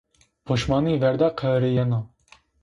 [0.45, 1.99] Poşmanî ver de qehirîyena